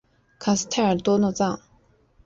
[0.39, 1.61] 卡斯泰尔诺多藏。